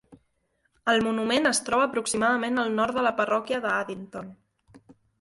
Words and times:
El 0.93 1.03
monument 1.07 1.51
es 1.51 1.61
troba 1.69 1.87
aproximadament 1.89 2.59
al 2.65 2.75
nord 2.81 2.99
de 3.01 3.07
la 3.11 3.15
parròquia 3.23 3.65
de 3.67 3.75
Addington. 3.79 4.37